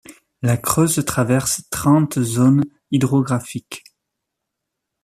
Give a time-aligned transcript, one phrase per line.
[0.41, 3.83] La Creuse traverse trente zones hydrographiques.